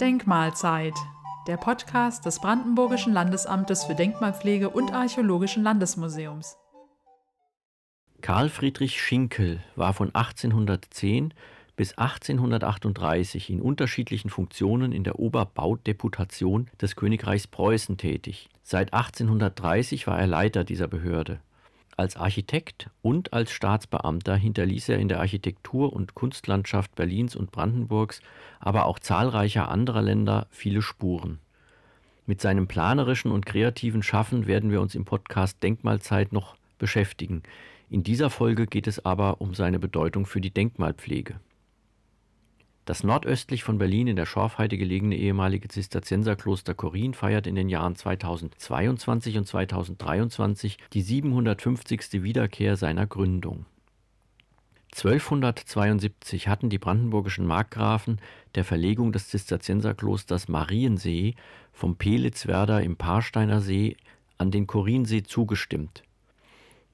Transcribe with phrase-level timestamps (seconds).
[0.00, 0.92] Denkmalzeit,
[1.46, 6.58] der Podcast des Brandenburgischen Landesamtes für Denkmalpflege und Archäologischen Landesmuseums.
[8.20, 11.32] Karl Friedrich Schinkel war von 1810
[11.76, 18.50] bis 1838 in unterschiedlichen Funktionen in der Oberbaudeputation des Königreichs Preußen tätig.
[18.62, 21.40] Seit 1830 war er Leiter dieser Behörde.
[21.98, 28.20] Als Architekt und als Staatsbeamter hinterließ er in der Architektur und Kunstlandschaft Berlins und Brandenburgs,
[28.60, 31.38] aber auch zahlreicher anderer Länder viele Spuren.
[32.26, 37.42] Mit seinem planerischen und kreativen Schaffen werden wir uns im Podcast Denkmalzeit noch beschäftigen.
[37.88, 41.40] In dieser Folge geht es aber um seine Bedeutung für die Denkmalpflege.
[42.86, 47.96] Das nordöstlich von Berlin in der Schorfheide gelegene ehemalige Zisterzienserkloster Korin feiert in den Jahren
[47.96, 52.22] 2022 und 2023 die 750.
[52.22, 53.66] Wiederkehr seiner Gründung.
[54.94, 58.20] 1272 hatten die brandenburgischen Markgrafen
[58.54, 61.34] der Verlegung des Zisterzienserklosters Mariensee
[61.72, 63.96] vom Pelitzwerder im Parsteiner See
[64.38, 66.05] an den Korinsee zugestimmt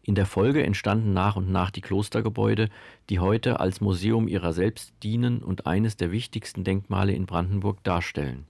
[0.04, 2.68] in der Folge entstanden nach und nach die Klostergebäude,
[3.08, 8.46] die heute als Museum ihrer selbst dienen und eines der wichtigsten Denkmale in Brandenburg darstellen.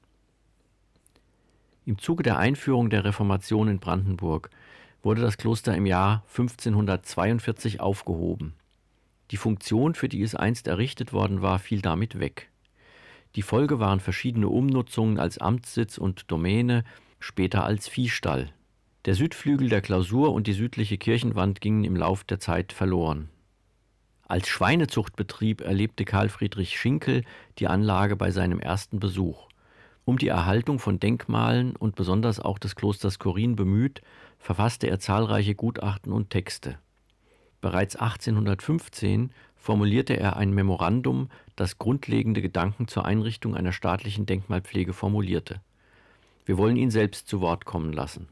[1.85, 4.51] Im Zuge der Einführung der Reformation in Brandenburg
[5.03, 8.55] wurde das Kloster im Jahr 1542 aufgehoben.
[9.31, 12.49] Die Funktion, für die es einst errichtet worden war, fiel damit weg.
[13.35, 16.85] Die Folge waren verschiedene Umnutzungen als Amtssitz und Domäne,
[17.19, 18.53] später als Viehstall
[19.05, 23.29] der Südflügel der Klausur und die südliche Kirchenwand gingen im Lauf der Zeit verloren.
[24.29, 27.25] Als Schweinezuchtbetrieb erlebte Karl Friedrich Schinkel
[27.59, 29.49] die Anlage bei seinem ersten Besuch.
[30.05, 34.03] Um die Erhaltung von Denkmalen und besonders auch des Klosters Korin bemüht,
[34.39, 36.79] verfasste er zahlreiche Gutachten und Texte.
[37.61, 45.61] Bereits 1815 formulierte er ein Memorandum, das grundlegende Gedanken zur Einrichtung einer staatlichen Denkmalpflege formulierte.
[46.45, 48.29] Wir wollen ihn selbst zu Wort kommen lassen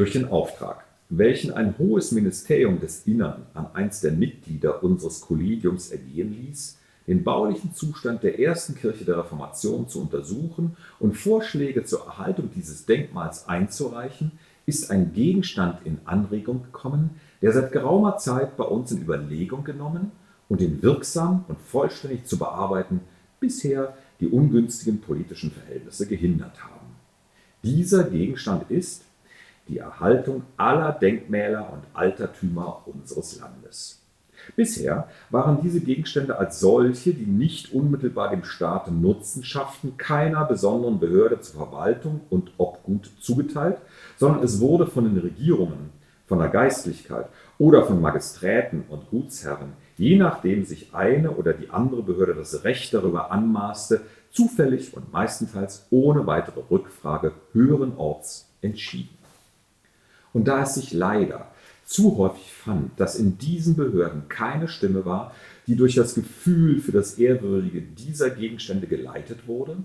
[0.00, 5.90] durch den Auftrag, welchen ein hohes Ministerium des Innern an eins der Mitglieder unseres Kollegiums
[5.90, 12.06] ergehen ließ, den baulichen Zustand der ersten Kirche der Reformation zu untersuchen und Vorschläge zur
[12.06, 14.32] Erhaltung dieses Denkmals einzureichen,
[14.64, 17.10] ist ein Gegenstand in Anregung gekommen,
[17.42, 20.12] der seit geraumer Zeit bei uns in Überlegung genommen
[20.48, 23.00] und den wirksam und vollständig zu bearbeiten
[23.38, 26.86] bisher die ungünstigen politischen Verhältnisse gehindert haben.
[27.62, 29.02] Dieser Gegenstand ist,
[29.70, 34.02] die Erhaltung aller Denkmäler und Altertümer unseres Landes.
[34.56, 40.98] Bisher waren diese Gegenstände als solche, die nicht unmittelbar dem Staate Nutzen schafften, keiner besonderen
[40.98, 43.78] Behörde zur Verwaltung und Obgut zugeteilt,
[44.16, 45.90] sondern es wurde von den Regierungen,
[46.26, 47.26] von der Geistlichkeit
[47.58, 52.94] oder von Magisträten und Gutsherren, je nachdem sich eine oder die andere Behörde das Recht
[52.94, 54.00] darüber anmaßte,
[54.30, 59.19] zufällig und meistenteils ohne weitere Rückfrage höheren Orts entschieden.
[60.32, 61.48] Und da es sich leider
[61.84, 65.34] zu häufig fand, dass in diesen Behörden keine Stimme war,
[65.66, 69.76] die durch das Gefühl für das Ehrwürdige dieser Gegenstände geleitet wurde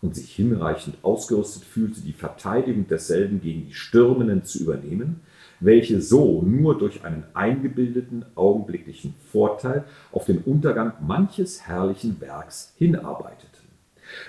[0.00, 5.20] und sich hinreichend ausgerüstet fühlte, die Verteidigung desselben gegen die Stürmenden zu übernehmen,
[5.60, 13.48] welche so nur durch einen eingebildeten augenblicklichen Vorteil auf den Untergang manches herrlichen Werks hinarbeiteten.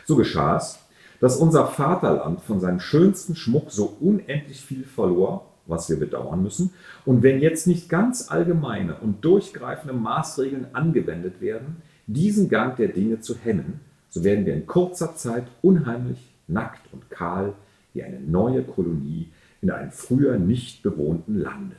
[0.06, 0.78] So geschah es,
[1.20, 6.72] dass unser Vaterland von seinem schönsten Schmuck so unendlich viel verlor, was wir bedauern müssen.
[7.06, 13.22] Und wenn jetzt nicht ganz allgemeine und durchgreifende Maßregeln angewendet werden, diesen Gang der Dinge
[13.22, 13.80] zu hemmen,
[14.10, 17.54] so werden wir in kurzer Zeit unheimlich, nackt und kahl
[17.94, 19.30] wie eine neue Kolonie
[19.62, 21.76] in einem früher nicht bewohnten Lande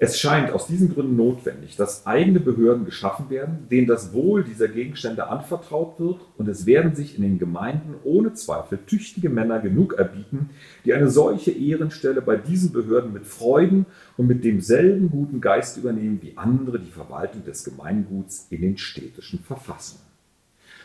[0.00, 4.68] es scheint aus diesen Gründen notwendig, dass eigene Behörden geschaffen werden, denen das Wohl dieser
[4.68, 9.94] Gegenstände anvertraut wird, und es werden sich in den Gemeinden ohne Zweifel tüchtige Männer genug
[9.94, 10.50] erbieten,
[10.84, 13.86] die eine solche Ehrenstelle bei diesen Behörden mit Freuden
[14.16, 19.40] und mit demselben guten Geist übernehmen wie andere die Verwaltung des Gemeinguts in den städtischen
[19.40, 20.04] Verfassungen.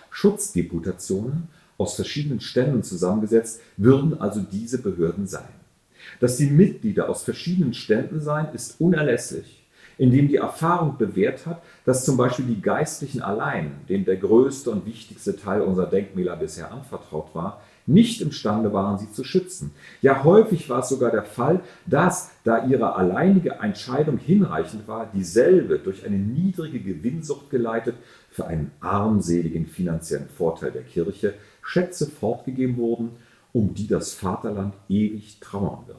[0.09, 5.62] Schutzdeputationen aus verschiedenen Ständen zusammengesetzt würden also diese Behörden sein.
[6.19, 9.63] Dass die Mitglieder aus verschiedenen Ständen seien, ist unerlässlich,
[9.97, 14.85] indem die Erfahrung bewährt hat, dass zum Beispiel die Geistlichen allein, denen der größte und
[14.85, 19.71] wichtigste Teil unserer Denkmäler bisher anvertraut war, nicht imstande waren, sie zu schützen.
[20.01, 25.79] Ja, häufig war es sogar der Fall, dass, da ihre alleinige Entscheidung hinreichend war, dieselbe
[25.79, 27.95] durch eine niedrige Gewinnsucht geleitet
[28.29, 33.11] für einen armseligen finanziellen Vorteil der Kirche Schätze fortgegeben wurden
[33.53, 35.97] um die das Vaterland ewig trauern wird.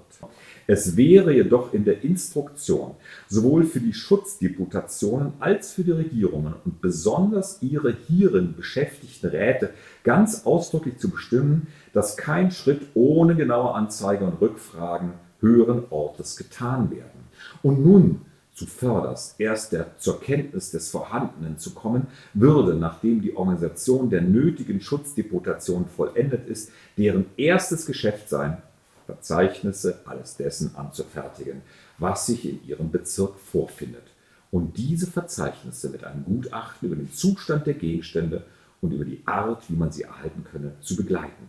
[0.67, 2.93] Es wäre jedoch in der Instruktion
[3.29, 9.71] sowohl für die Schutzdeputationen als für die Regierungen und besonders ihre hierin beschäftigten Räte
[10.03, 16.91] ganz ausdrücklich zu bestimmen, dass kein Schritt ohne genaue Anzeige und Rückfragen höheren Ortes getan
[16.91, 17.25] werden.
[17.63, 18.23] Und nun
[18.55, 24.81] zuvörderst erst der, zur Kenntnis des Vorhandenen zu kommen, würde, nachdem die Organisation der nötigen
[24.81, 28.59] Schutzdeputation vollendet ist, deren erstes Geschäft sein,
[29.07, 31.63] Verzeichnisse alles dessen anzufertigen,
[31.99, 34.05] was sich in ihrem Bezirk vorfindet,
[34.51, 38.45] und diese Verzeichnisse mit einem Gutachten über den Zustand der Gegenstände
[38.81, 41.49] und über die Art, wie man sie erhalten könne, zu begleiten.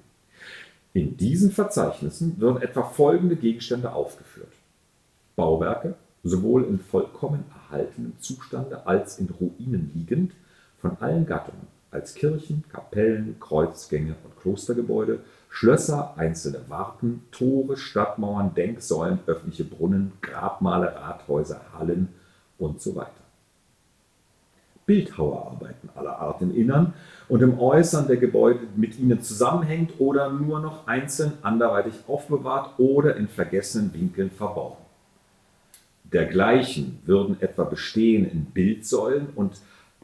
[0.94, 4.52] In diesen Verzeichnissen würden etwa folgende Gegenstände aufgeführt.
[5.36, 5.94] Bauwerke,
[6.26, 10.34] sowohl in vollkommen erhaltenem Zustande als in Ruinen liegend,
[10.80, 15.20] von allen Gattungen, als Kirchen, Kapellen, Kreuzgänge und Klostergebäude,
[15.50, 22.10] Schlösser, einzelne Warten, Tore, Stadtmauern, Denksäulen, öffentliche Brunnen, Grabmale, Rathäuser, Hallen
[22.58, 23.12] und so weiter.
[24.86, 26.94] Bildhauerarbeiten aller Art im Innern
[27.28, 33.16] und im Äußern der Gebäude mit ihnen zusammenhängt oder nur noch einzeln anderweitig aufbewahrt oder
[33.16, 34.85] in vergessenen Winkeln verborgen.
[36.12, 39.60] Dergleichen würden etwa bestehen in Bildsäulen und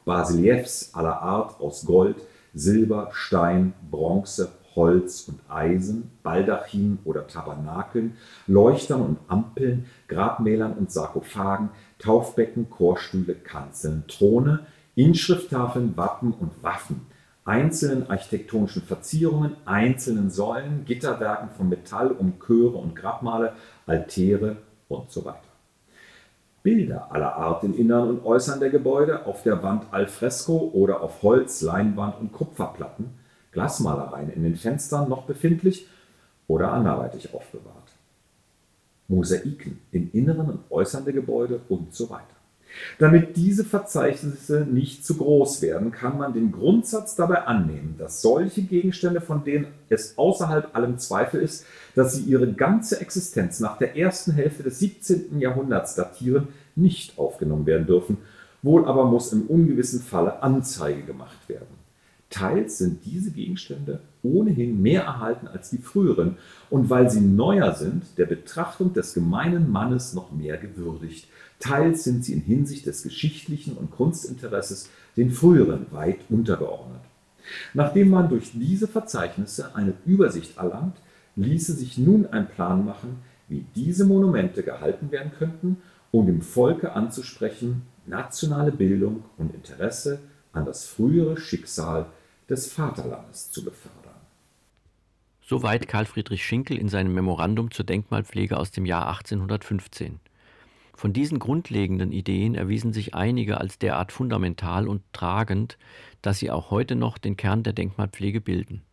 [0.05, 2.17] Basiliefs aller Art aus Gold,
[2.53, 8.17] Silber, Stein, Bronze, Holz und Eisen, Baldachinen oder Tabernakeln,
[8.47, 11.69] Leuchtern und Ampeln, Grabmälern und Sarkophagen,
[11.99, 14.65] Taufbecken, Chorstühle, Kanzeln, Throne,
[14.95, 17.01] Inschrifttafeln, Wappen und Waffen,
[17.45, 23.53] einzelnen architektonischen Verzierungen, einzelnen Säulen, Gitterwerken von Metall um Chöre und Grabmale,
[23.85, 24.57] Altäre
[24.87, 25.50] und so weiter.
[26.63, 31.01] Bilder aller Art im Innern und Äußern der Gebäude, auf der Wand al fresco oder
[31.01, 33.09] auf Holz, Leinwand und Kupferplatten,
[33.51, 35.87] Glasmalereien in den Fenstern noch befindlich
[36.47, 37.91] oder anderweitig aufbewahrt.
[39.07, 42.40] Mosaiken im Inneren und Äußern der Gebäude und so weiter.
[42.99, 48.61] Damit diese Verzeichnisse nicht zu groß werden, kann man den Grundsatz dabei annehmen, dass solche
[48.63, 51.65] Gegenstände, von denen es außerhalb allem Zweifel ist,
[51.95, 55.39] dass sie ihre ganze Existenz nach der ersten Hälfte des 17.
[55.39, 58.17] Jahrhunderts datieren, nicht aufgenommen werden dürfen.
[58.61, 61.81] Wohl aber muss im ungewissen Falle Anzeige gemacht werden.
[62.29, 66.37] Teils sind diese Gegenstände ohnehin mehr erhalten als die früheren
[66.69, 71.27] und weil sie neuer sind, der Betrachtung des gemeinen Mannes noch mehr gewürdigt.
[71.61, 77.01] Teils sind sie in Hinsicht des geschichtlichen und Kunstinteresses den früheren weit untergeordnet.
[77.73, 80.97] Nachdem man durch diese Verzeichnisse eine Übersicht erlangt,
[81.35, 85.77] ließe sich nun ein Plan machen, wie diese Monumente gehalten werden könnten,
[86.11, 90.19] um dem Volke anzusprechen, nationale Bildung und Interesse
[90.53, 92.07] an das frühere Schicksal
[92.49, 94.01] des Vaterlandes zu befördern.
[95.41, 100.19] Soweit Karl Friedrich Schinkel in seinem Memorandum zur Denkmalpflege aus dem Jahr 1815.
[101.01, 105.79] Von diesen grundlegenden Ideen erwiesen sich einige als derart fundamental und tragend,
[106.21, 108.83] dass sie auch heute noch den Kern der Denkmalpflege bilden.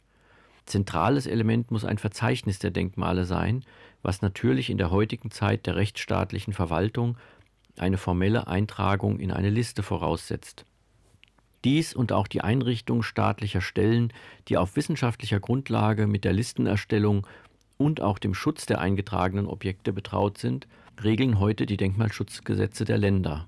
[0.64, 3.62] Zentrales Element muss ein Verzeichnis der Denkmale sein,
[4.00, 7.18] was natürlich in der heutigen Zeit der rechtsstaatlichen Verwaltung
[7.76, 10.64] eine formelle Eintragung in eine Liste voraussetzt.
[11.62, 14.14] Dies und auch die Einrichtung staatlicher Stellen,
[14.48, 17.26] die auf wissenschaftlicher Grundlage mit der Listenerstellung
[17.76, 20.66] und auch dem Schutz der eingetragenen Objekte betraut sind,
[21.04, 23.46] regeln heute die Denkmalschutzgesetze der Länder.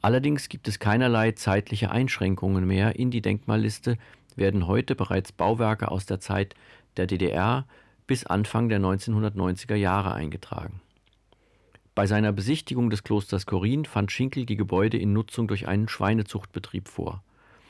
[0.00, 2.96] Allerdings gibt es keinerlei zeitliche Einschränkungen mehr.
[2.96, 3.98] In die Denkmalliste
[4.34, 6.54] werden heute bereits Bauwerke aus der Zeit
[6.96, 7.66] der DDR
[8.06, 10.80] bis Anfang der 1990er Jahre eingetragen.
[11.94, 16.88] Bei seiner Besichtigung des Klosters Korin fand Schinkel die Gebäude in Nutzung durch einen Schweinezuchtbetrieb
[16.88, 17.22] vor.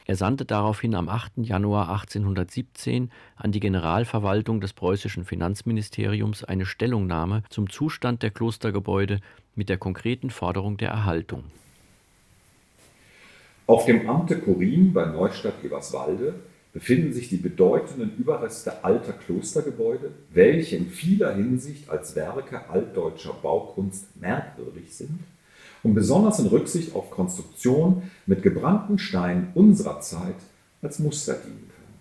[0.04, 1.32] Er sandte daraufhin am 8.
[1.38, 9.20] Januar 1817 an die Generalverwaltung des preußischen Finanzministeriums eine Stellungnahme zum Zustand der Klostergebäude
[9.54, 11.44] mit der konkreten Forderung der Erhaltung.
[13.66, 16.34] Auf dem Amte Korin bei Neustadt-Eberswalde
[16.72, 24.16] befinden sich die bedeutenden Überreste alter Klostergebäude, welche in vieler Hinsicht als Werke altdeutscher Baukunst
[24.20, 25.20] merkwürdig sind
[25.82, 30.36] und besonders in Rücksicht auf Konstruktion mit gebrannten Steinen unserer Zeit
[30.80, 31.98] als Muster dienen können.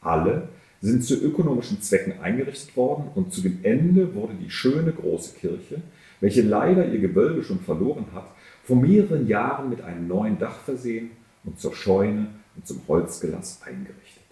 [0.00, 0.48] Alle
[0.80, 5.80] sind zu ökonomischen Zwecken eingerichtet worden und zu dem Ende wurde die schöne große Kirche,
[6.20, 8.26] welche leider ihr Gewölbe schon verloren hat,
[8.64, 11.10] vor mehreren Jahren mit einem neuen Dach versehen
[11.44, 12.26] und zur Scheune
[12.56, 14.22] und zum Holzgelass eingerichtet.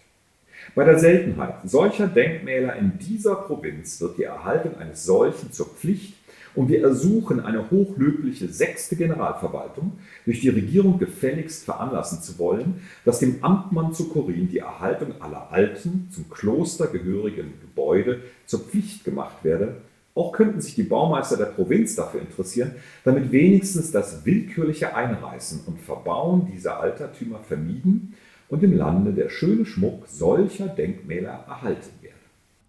[0.74, 6.14] Bei der Seltenheit solcher Denkmäler in dieser Provinz wird die Erhaltung eines solchen zur Pflicht
[6.54, 9.92] und wir ersuchen eine hochlöbliche sechste Generalverwaltung
[10.24, 15.50] durch die Regierung gefälligst veranlassen zu wollen, dass dem Amtmann zu Korin die Erhaltung aller
[15.50, 19.76] alten, zum Kloster gehörigen Gebäude zur Pflicht gemacht werde.
[20.14, 25.80] Auch könnten sich die Baumeister der Provinz dafür interessieren, damit wenigstens das willkürliche Einreißen und
[25.80, 28.14] Verbauen dieser Altertümer vermieden
[28.48, 32.16] und im Lande der schöne Schmuck solcher Denkmäler erhalten werde.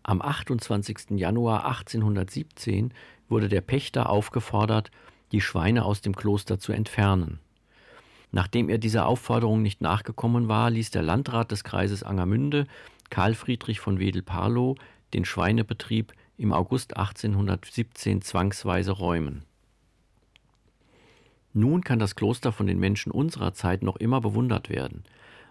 [0.03, 1.11] Am 28.
[1.11, 2.93] Januar 1817
[3.33, 4.91] wurde der Pächter aufgefordert,
[5.31, 7.39] die Schweine aus dem Kloster zu entfernen.
[8.31, 12.67] Nachdem er dieser Aufforderung nicht nachgekommen war, ließ der Landrat des Kreises Angermünde,
[13.09, 14.75] Karl Friedrich von Wedel-Parlow,
[15.15, 19.43] den Schweinebetrieb im August 1817 zwangsweise räumen.
[21.53, 25.05] Nun kann das Kloster von den Menschen unserer Zeit noch immer bewundert werden.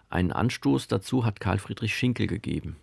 [0.09, 2.77] Einen Anstoß dazu hat Karl Friedrich Schinkel gegeben.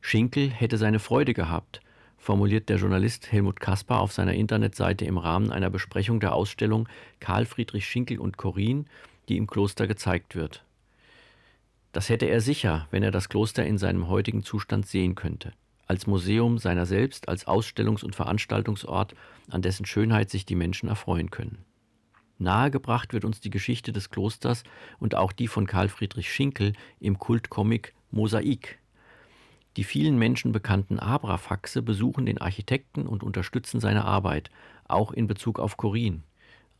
[0.00, 1.80] Schinkel hätte seine Freude gehabt,
[2.20, 7.46] formuliert der Journalist Helmut Kaspar auf seiner Internetseite im Rahmen einer Besprechung der Ausstellung Karl
[7.46, 8.86] Friedrich Schinkel und Korin,
[9.28, 10.62] die im Kloster gezeigt wird.
[11.92, 15.52] Das hätte er sicher, wenn er das Kloster in seinem heutigen Zustand sehen könnte,
[15.86, 19.14] als Museum seiner selbst, als Ausstellungs- und Veranstaltungsort,
[19.48, 21.64] an dessen Schönheit sich die Menschen erfreuen können.
[22.38, 24.62] Nahegebracht wird uns die Geschichte des Klosters
[24.98, 28.78] und auch die von Karl Friedrich Schinkel im Kultcomic Mosaik
[29.76, 34.50] die vielen Menschen bekannten Abrafaxe besuchen den Architekten und unterstützen seine Arbeit,
[34.88, 36.24] auch in Bezug auf Korin.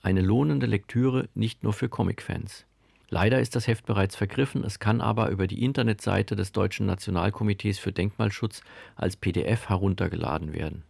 [0.02, 2.66] Eine lohnende Lektüre nicht nur für Comicfans.
[3.08, 7.78] Leider ist das Heft bereits vergriffen, es kann aber über die Internetseite des Deutschen Nationalkomitees
[7.78, 8.62] für Denkmalschutz
[8.94, 10.84] als PDF heruntergeladen werden.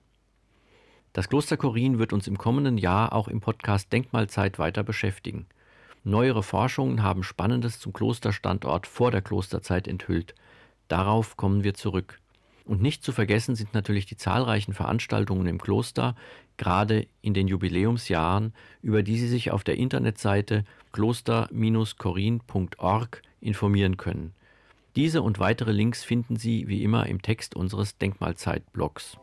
[1.13, 5.47] Das Kloster Korin wird uns im kommenden Jahr auch im Podcast Denkmalzeit weiter beschäftigen.
[6.05, 10.35] Neuere Forschungen haben Spannendes zum Klosterstandort vor der Klosterzeit enthüllt.
[10.91, 12.19] Darauf kommen wir zurück.
[12.65, 16.17] Und nicht zu vergessen sind natürlich die zahlreichen Veranstaltungen im Kloster,
[16.57, 24.35] gerade in den Jubiläumsjahren, über die Sie sich auf der Internetseite kloster-korin.org informieren können.
[24.97, 29.17] Diese und weitere Links finden Sie wie immer im Text unseres Denkmalzeit-Blogs.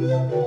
[0.00, 0.39] Musik